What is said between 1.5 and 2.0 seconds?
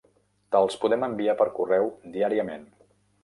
correu